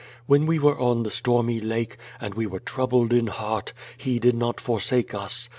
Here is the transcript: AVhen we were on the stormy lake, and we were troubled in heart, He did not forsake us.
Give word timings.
AVhen 0.27 0.47
we 0.47 0.57
were 0.57 0.79
on 0.79 1.03
the 1.03 1.11
stormy 1.11 1.59
lake, 1.59 1.95
and 2.19 2.33
we 2.33 2.47
were 2.47 2.59
troubled 2.59 3.13
in 3.13 3.27
heart, 3.27 3.71
He 3.97 4.17
did 4.17 4.33
not 4.35 4.59
forsake 4.59 5.13
us. 5.13 5.47